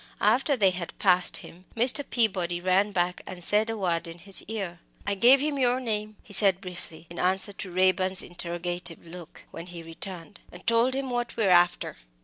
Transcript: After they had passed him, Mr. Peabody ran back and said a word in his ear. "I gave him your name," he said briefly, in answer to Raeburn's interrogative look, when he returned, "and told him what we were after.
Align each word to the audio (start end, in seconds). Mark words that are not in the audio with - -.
After 0.19 0.57
they 0.57 0.71
had 0.71 0.97
passed 0.97 1.37
him, 1.45 1.65
Mr. 1.77 2.03
Peabody 2.03 2.59
ran 2.59 2.91
back 2.91 3.21
and 3.27 3.43
said 3.43 3.69
a 3.69 3.77
word 3.77 4.07
in 4.07 4.17
his 4.17 4.41
ear. 4.47 4.79
"I 5.05 5.13
gave 5.13 5.39
him 5.41 5.59
your 5.59 5.79
name," 5.79 6.15
he 6.23 6.33
said 6.33 6.59
briefly, 6.59 7.05
in 7.11 7.19
answer 7.19 7.53
to 7.53 7.69
Raeburn's 7.71 8.23
interrogative 8.23 9.05
look, 9.05 9.43
when 9.51 9.67
he 9.67 9.83
returned, 9.83 10.39
"and 10.51 10.65
told 10.65 10.95
him 10.95 11.11
what 11.11 11.37
we 11.37 11.43
were 11.43 11.51
after. 11.51 11.97